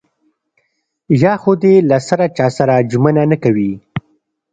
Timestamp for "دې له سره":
1.61-2.25